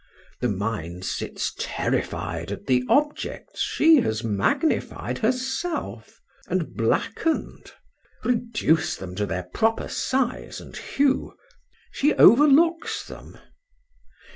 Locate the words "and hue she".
10.59-12.15